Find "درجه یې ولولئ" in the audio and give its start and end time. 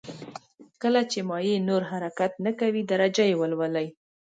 2.91-3.87